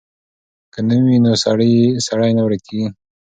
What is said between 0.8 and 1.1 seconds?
نوم